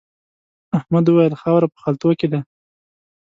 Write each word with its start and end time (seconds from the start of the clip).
احمد 0.77 1.05
وويل: 1.07 1.33
خاوره 1.41 1.67
په 1.73 1.77
خلتو 1.83 2.09
کې 2.19 2.27
ده. 2.31 2.39